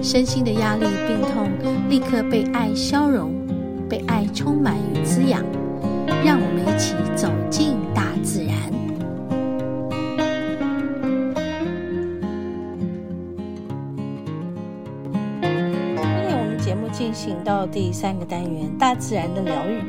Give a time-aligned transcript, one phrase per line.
[0.00, 1.50] 身心的压力、病痛
[1.88, 3.32] 立刻被爱消融，
[3.88, 5.44] 被爱充满与滋养。
[6.24, 8.54] 让我们一起走进大自然。
[15.90, 19.82] 今天我们节目进行到第三个单元——大自然的疗愈。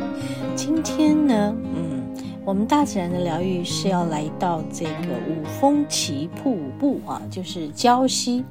[0.56, 2.00] 今天呢，嗯。
[2.46, 8.44] 我们大自然的疗愈是要来到这个五峰旗瀑布啊，就是礁溪，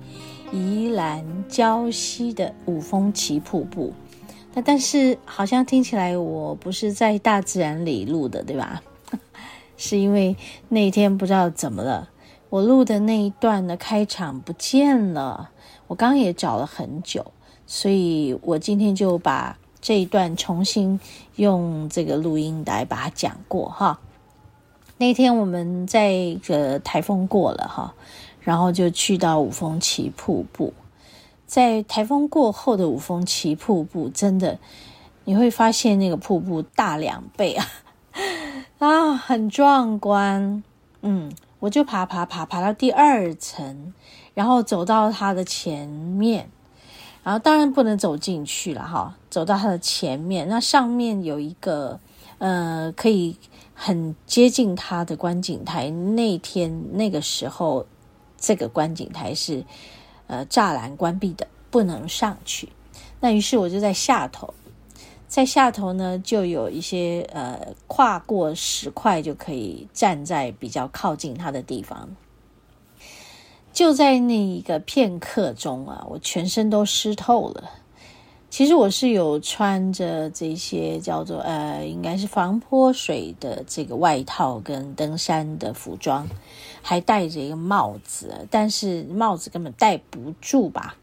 [0.53, 3.93] 宜兰礁溪的五峰奇瀑布。
[4.55, 8.83] 那但是好像听起来我不是在大自然里录的，对吧？
[9.77, 10.37] 是因为
[10.69, 12.09] 那天不知道怎么了，
[12.51, 15.51] 我录的那一段的开场不见了。
[15.87, 17.33] 我刚刚也找了很久，
[17.67, 19.59] 所以我今天就把。
[19.81, 20.99] 这一段重新
[21.37, 24.01] 用这个录音来把它讲过哈。
[24.97, 27.95] 那天我们在一个台风过了哈，
[28.49, 30.73] 然后就去到五峰旗瀑布。
[31.47, 34.59] 在台风过后的五峰旗瀑布，真的
[35.25, 37.67] 你会发现那个瀑布大两倍啊
[38.81, 40.65] 啊，很壮观。
[41.03, 43.93] 嗯，我就爬爬爬爬到第二层，
[44.33, 46.49] 然后走到它的前面。
[47.23, 52.01] 然后当然不能走进去了哈，走到它的前面，那上面有一个
[52.39, 53.37] 呃，可以
[53.75, 55.91] 很接近它的观景台。
[55.91, 57.85] 那天那个时候，
[58.39, 59.65] 这个观景台是
[60.29, 62.69] 呃栅栏关闭的，不能上去。
[63.21, 64.55] 那于是我就在下头，
[65.27, 72.09] 在下头呢，就有一些呃跨过石块就可以站在比较靠近它的地方。
[73.73, 77.71] 就在那一个片刻中啊，我全身都湿透了。
[78.51, 86.27] 其实我是有穿着这些叫做呃，应该是防泼水的这个外套跟登山的服装，
[86.83, 90.97] 还戴着一个帽子，但是帽子根本戴不住吧？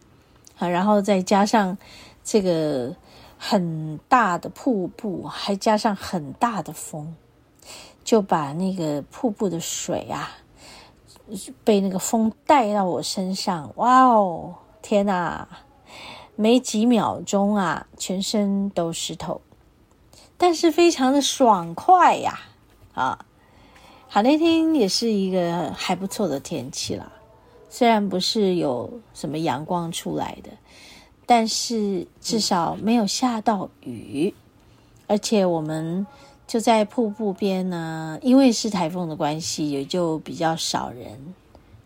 [0.57, 1.77] 啊，然后再加上
[2.23, 2.95] 这个
[3.37, 7.15] 很大的瀑布，还加上很大的风，
[8.03, 10.31] 就把那个瀑布的水啊。
[11.63, 15.47] 被那个风带到我身上，哇哦，天哪！
[16.35, 19.41] 没几秒钟啊，全身都湿透，
[20.37, 22.39] 但是非常的爽快呀！
[22.93, 23.25] 啊，
[24.07, 27.11] 好，那天也是一个还不错的天气啦，
[27.69, 30.51] 虽然不是有什么阳光出来的，
[31.25, 34.33] 但是至少没有下到雨，
[35.07, 36.05] 而且我们。
[36.47, 41.33] 就在瀑布边呢，因为是台风的关系，也就比较少人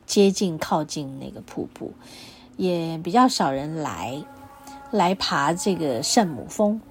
[0.06, 1.94] 接近靠近那个瀑布，
[2.58, 4.22] 也比较少人来
[4.92, 6.82] 来爬这个圣母峰。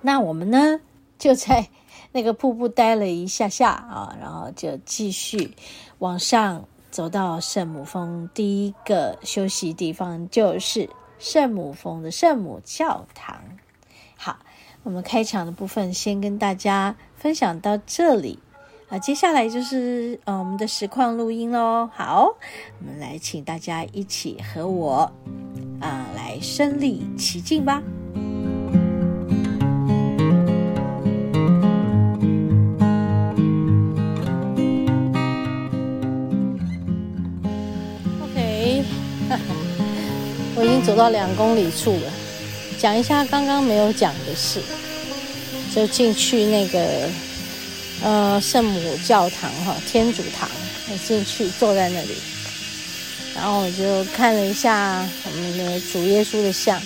[0.00, 0.80] 那我们呢，
[1.18, 1.68] 就在
[2.12, 5.54] 那个瀑布待了一下下啊， 然后就继续
[5.98, 8.28] 往上走到圣母峰。
[8.32, 13.40] 第一个休息地方就是圣母峰的圣母教堂。
[14.16, 14.38] 好。
[14.84, 18.38] 我们开场的部分先跟大家分享到这里
[18.88, 21.90] 啊，接下来就是呃我们的实况录音喽。
[21.92, 22.34] 好，
[22.78, 25.12] 我们来请大家一起和我
[25.80, 27.82] 啊来身历其境吧。
[38.22, 38.84] OK，
[40.56, 42.12] 我已经走到两公里处了。
[42.78, 44.60] 讲一下刚刚没有讲的事，
[45.74, 47.08] 就进去那个
[48.04, 50.48] 呃圣母教堂哈，天主堂，
[51.04, 52.14] 进去坐在那里，
[53.38, 56.82] 然后我就看了一下我们的主耶稣的像，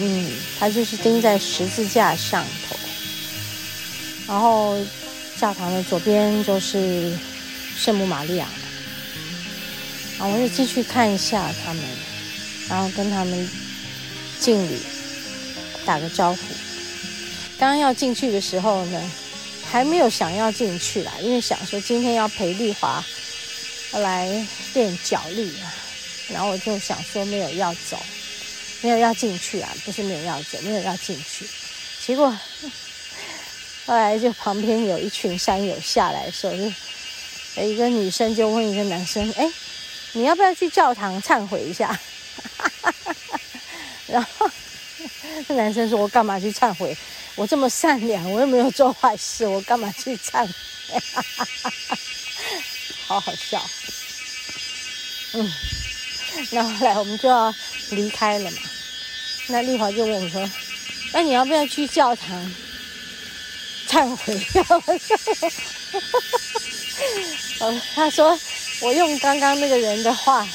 [0.00, 2.76] 嗯，他就是钉在十字架上头，
[4.26, 4.76] 然后
[5.38, 7.16] 教堂的左边就是
[7.78, 8.48] 圣母玛利亚，
[10.18, 11.82] 然后我就继续看一下他们，
[12.68, 13.48] 然后跟他们。
[14.38, 14.76] 敬礼，
[15.86, 16.38] 打个招呼。
[17.58, 19.10] 刚刚要进去的时候呢，
[19.64, 23.02] 还没有想要进去啦，因为想说今天要陪丽华
[24.00, 25.74] 来练脚力啊，
[26.28, 27.98] 然后我就想说没有要走，
[28.82, 31.46] 没有要进去啊，不是没有要走，没有要进去。
[32.04, 32.30] 结果
[33.86, 36.72] 后来就旁边有一群山友下来的时候，就
[37.62, 39.50] 有一个女生就问一个男生：“哎，
[40.12, 41.98] 你要不要去教堂忏悔一下？”
[44.06, 44.50] 然后
[45.48, 46.96] 那男生说：“我干嘛去忏悔？
[47.34, 50.52] 我这么善良，我又没有做坏事，我干嘛去忏悔？”
[53.06, 53.64] 好好笑。
[55.32, 55.52] 嗯，
[56.50, 57.54] 那后来我们就要
[57.90, 58.58] 离开了嘛。
[59.48, 60.50] 那丽华就问我说
[61.12, 62.54] ：“那你要不要去教堂
[63.88, 64.34] 忏悔？”
[67.60, 68.38] 哦， 他说
[68.80, 70.46] ：“我用刚刚那个人的话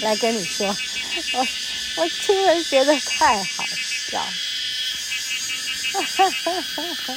[0.00, 0.66] 来跟你说。”
[1.34, 1.46] 我
[1.96, 3.64] 我听了觉得太好
[4.10, 4.20] 笑，
[5.92, 7.14] 哈哈哈哈哈，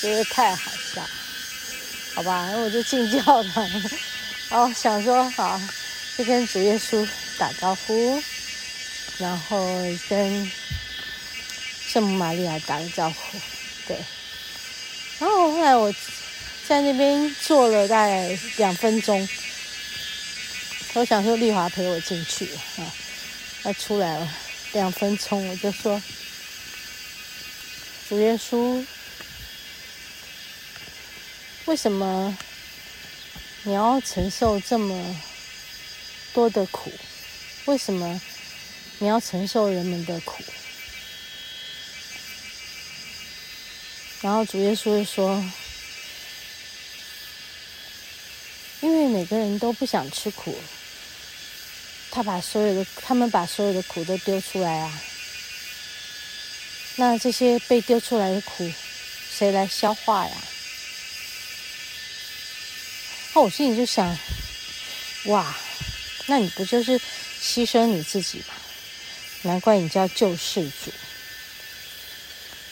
[0.00, 1.06] 觉得太好笑，
[2.14, 3.70] 好吧，我就进教堂，
[4.50, 5.60] 哦想说好，
[6.16, 7.06] 就跟主耶稣
[7.38, 8.22] 打招呼，
[9.18, 9.58] 然后
[10.08, 10.50] 跟
[11.86, 13.38] 圣母玛利亚打个招呼，
[13.86, 13.96] 对，
[15.18, 15.92] 然后后来我
[16.66, 19.28] 在那边坐了大概两分钟，
[20.94, 22.48] 我想说丽华陪我进去
[22.78, 22.86] 啊。
[23.60, 24.34] 他出来了，
[24.72, 26.00] 两分钟我就说
[28.08, 28.86] ：“主耶稣，
[31.64, 32.38] 为什么
[33.64, 35.16] 你要承受这么
[36.32, 36.92] 多的苦？
[37.66, 38.20] 为什么
[38.98, 40.42] 你要承受人们的苦？”
[44.22, 45.44] 然后主耶稣就说
[48.80, 50.58] ：“因为每个人都不想吃苦。”
[52.10, 55.02] 他把所有的，他们把所有的苦都丢出来啊。
[56.96, 58.72] 那这些被丢出来的苦，
[59.30, 60.36] 谁来消化呀？
[63.38, 64.18] 那我心里就想，
[65.26, 65.54] 哇，
[66.26, 66.98] 那你不就是
[67.40, 68.46] 牺牲你自己吗？
[69.42, 70.90] 难怪你叫救世主。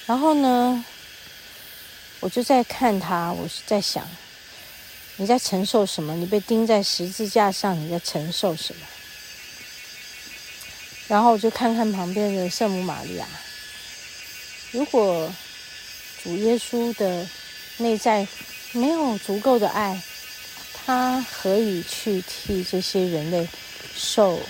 [0.06, 0.84] 然后呢，
[2.18, 4.04] 我就在看他，我是在想，
[5.18, 6.16] 你在承受什么？
[6.16, 8.84] 你被钉在十字架上，你在承受什么？
[11.06, 13.28] 然后我就看看旁边的圣母玛利亚。
[14.72, 15.32] 如果
[16.24, 17.24] 主耶稣的
[17.76, 18.26] 内在
[18.72, 20.02] 没有足够的爱，
[20.86, 23.48] 他何以去替这些人类
[23.96, 24.40] 受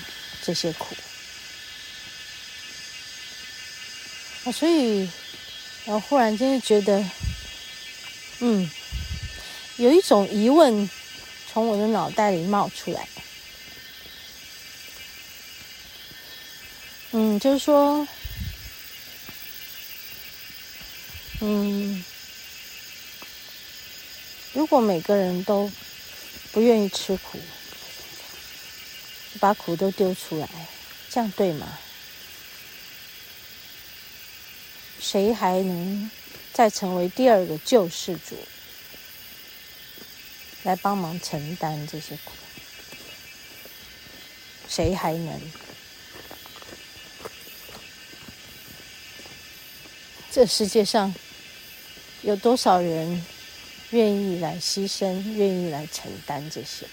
[0.43, 0.95] 这些苦？
[4.45, 5.09] 啊，所以
[5.87, 7.03] 我忽然间觉得，
[8.41, 8.71] 嗯，
[9.77, 10.91] 有一种疑问
[11.51, 13.09] 从我的脑袋里冒出来。
[17.13, 18.07] 嗯，就是说，
[21.41, 22.05] 嗯，
[24.53, 25.71] 如果每个人都
[26.57, 27.39] 不愿意吃苦，
[29.39, 30.49] 把苦都丢出来，
[31.11, 31.79] 这样对吗？
[34.99, 36.11] 谁还能
[36.55, 38.39] 再成为第二个救世主，
[40.63, 42.33] 来帮忙承担这些苦？
[44.67, 45.39] 谁还能？
[50.33, 51.15] 这世界上
[52.23, 53.27] 有多少人
[53.91, 56.87] 愿意来牺牲，愿意来承担这些？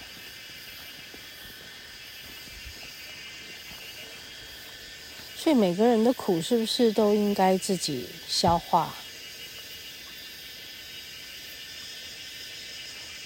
[5.36, 8.94] 所以每个人的苦是不是都应该自己消化？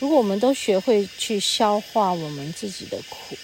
[0.01, 3.37] 如果我们都学会去消化我们自己的苦，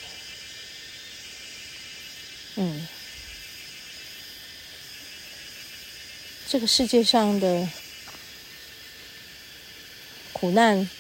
[2.57, 2.89] 嗯。
[6.47, 7.69] 这个世界上的
[10.45, 10.91] 苦难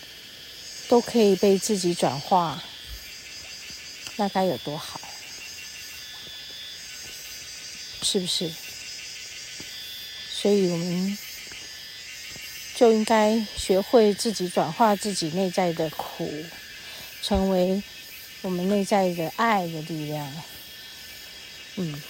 [0.88, 2.64] 都可以被自己转化，
[4.16, 4.98] 那该有多好？
[8.00, 8.50] 是不是？
[10.32, 11.18] 所以我们
[12.74, 16.46] 就应该学会自己转化自己内在的苦，
[17.20, 17.82] 成为
[18.40, 20.32] 我们内在的爱的力量。
[21.76, 22.02] 嗯，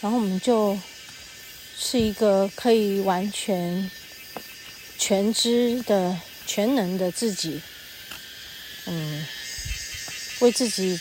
[0.00, 0.76] 然后我们就。
[1.84, 3.90] 是一个可以完全
[5.04, 6.16] 全知的、
[6.46, 7.60] 全能的自己，
[8.86, 9.26] 嗯，
[10.38, 11.00] 为自己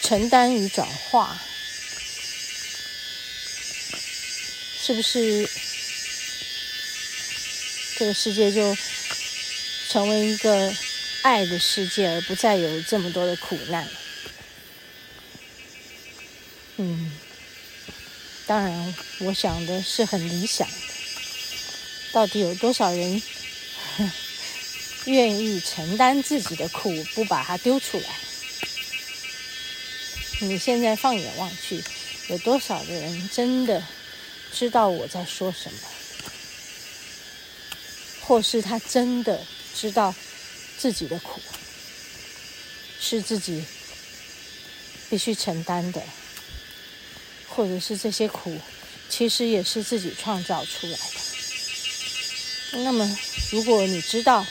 [0.00, 1.38] 承担与转化，
[4.80, 5.46] 是不是
[7.98, 8.74] 这个世界就
[9.90, 10.74] 成为一个
[11.20, 13.86] 爱的世界，而不再有这么多的苦难？
[16.78, 17.12] 嗯。
[18.46, 20.66] 当然，我想的是很理想。
[22.12, 23.22] 到底有多少人
[25.06, 28.06] 愿意承担自己的苦，不把它丢出来？
[30.40, 31.82] 你现在放眼望去，
[32.28, 33.82] 有多少的人真的
[34.52, 35.78] 知道我在说什么？
[38.20, 40.14] 或是他真的知道
[40.78, 41.40] 自己的苦
[43.00, 43.64] 是自己
[45.08, 46.02] 必须承担的？
[47.48, 48.56] 或者是这些苦，
[49.08, 51.29] 其实也是自己创造出来的。
[52.72, 53.18] 那么，
[53.50, 54.46] 如果你知道，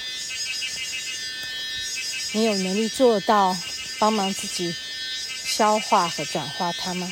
[2.33, 3.57] 你有能力做到
[3.97, 4.75] 帮忙自己
[5.45, 7.11] 消化和转化它吗？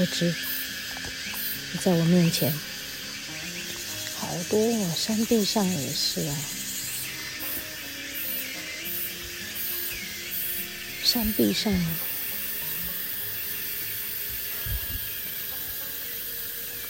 [0.00, 0.34] 多只
[1.82, 2.50] 在我面前，
[4.18, 6.34] 好多哦，山壁上也是啊，
[11.04, 11.70] 山壁上，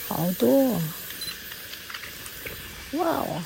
[0.07, 0.83] 好多哦，
[2.93, 3.43] 哇哦！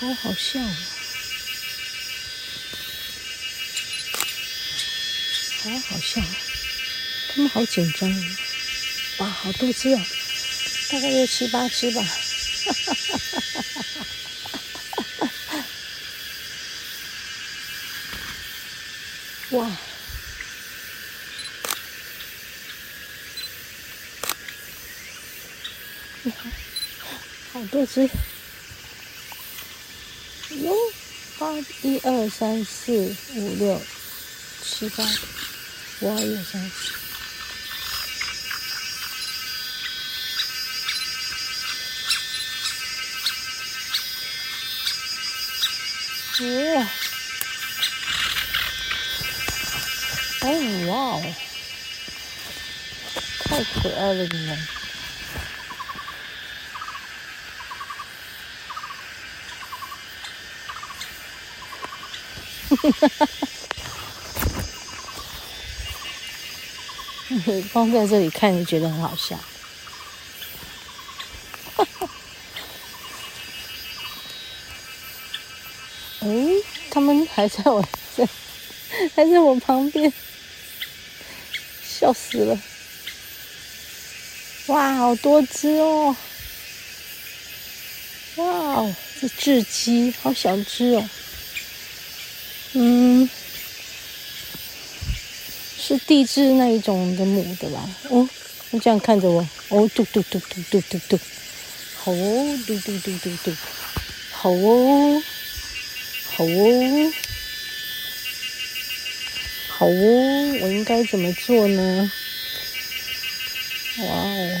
[0.00, 0.60] 好好笑。
[0.60, 0.76] 哦，
[5.64, 6.22] 好好笑，
[7.34, 8.08] 他们好紧张。
[8.08, 8.36] 哦，
[9.18, 10.00] 哇，好多只哦，
[10.92, 13.40] 大概有七八只吧，哈哈哈
[14.96, 15.64] 哈哈哈！
[19.50, 19.76] 哇，
[26.22, 26.52] 你看，
[27.52, 28.08] 好多只。
[30.50, 30.74] 哟，
[31.38, 33.80] 八一二三四五六
[34.62, 35.04] 七八，
[36.00, 36.92] 哇，一二三四，
[46.74, 46.82] 哇，
[50.42, 50.46] 哦
[50.88, 51.34] 哇哦，
[53.44, 54.48] 太可爱了你们。
[54.48, 54.66] 哈哈
[62.18, 62.56] 哈！
[62.57, 62.57] 你
[67.72, 69.36] 光在这里看就觉得很好笑。
[71.76, 72.08] 哈哈！
[76.20, 76.26] 哎，
[76.90, 77.80] 他们还在我
[78.16, 78.28] 在，
[79.14, 80.12] 还在我旁边，
[81.82, 82.58] 笑死了！
[84.66, 86.16] 哇，好多只哦！
[88.36, 91.08] 哇哦，这雉鸡好小只哦。
[92.74, 93.28] 嗯，
[95.80, 97.88] 是地质那一种的母的吧？
[98.10, 98.28] 哦，
[98.70, 101.18] 你这样看着我，哦，嘟嘟嘟嘟嘟嘟嘟，
[101.96, 103.56] 好哦，嘟嘟嘟嘟嘟，
[104.30, 105.22] 好哦，
[106.26, 107.12] 好哦，
[109.68, 112.12] 好哦，我应该怎么做呢？
[114.00, 114.60] 哇哦，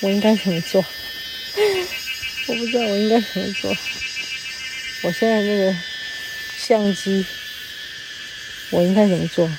[0.00, 0.84] 我应该怎么做？
[2.48, 3.74] 我不知道我应该怎么做。
[5.02, 5.74] 我现在那个。
[6.56, 7.24] 相机，
[8.70, 9.50] 我应该怎么做？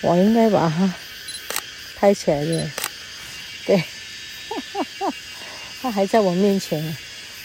[0.00, 0.94] 我应该把它
[1.96, 2.70] 拍起来的，
[3.66, 5.14] 对，哈 哈
[5.82, 6.96] 它还在我面前，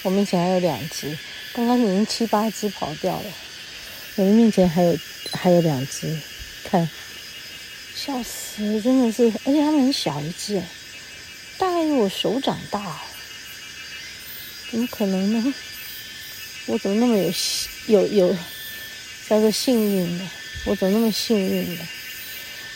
[0.03, 1.17] 我面前还有两只，
[1.53, 3.25] 刚刚已经七八只跑掉了，
[4.15, 4.97] 我的面前还有
[5.31, 6.15] 还有两只，
[6.63, 6.87] 看，
[7.95, 10.61] 笑死，真的是，而且它们很小一只，
[11.57, 13.01] 大概有我手掌大，
[14.69, 15.53] 怎么可能呢？
[16.65, 18.37] 我怎么那么有幸有有
[19.27, 20.25] 叫做幸运的？
[20.65, 21.83] 我怎么那么幸运的？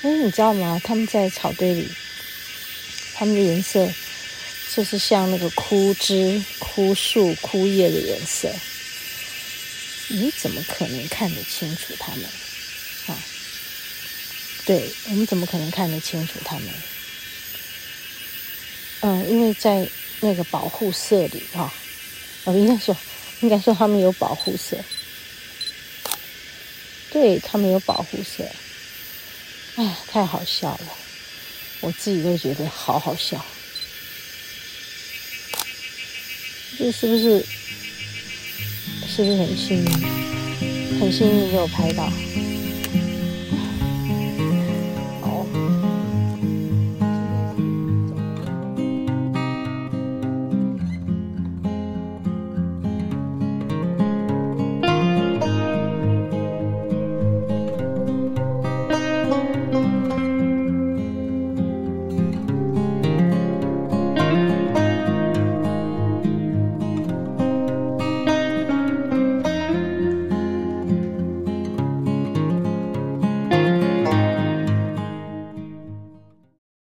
[0.01, 0.79] 哎，你知道吗？
[0.83, 1.89] 他们在草堆里，
[3.13, 3.89] 他们的颜色
[4.75, 8.53] 就是像那个枯枝、枯树、枯叶的颜色。
[10.09, 12.25] 你怎么可能看得清楚他们？
[13.07, 13.17] 啊，
[14.65, 16.69] 对，我们怎么可能看得清楚他们？
[18.99, 19.87] 嗯，因为在
[20.19, 21.73] 那个保护色里啊，
[22.43, 22.95] 我应该说。
[23.41, 24.77] 应该说他们有保护色，
[27.11, 28.43] 对，他们有保护色，
[29.75, 30.87] 哎，太好笑了，
[31.81, 33.45] 我自己都觉得好好笑，
[36.79, 37.45] 这是不是
[39.07, 40.99] 是不是很幸运？
[40.99, 42.11] 很幸运被我拍到。